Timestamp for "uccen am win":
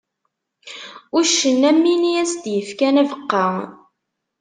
1.17-2.03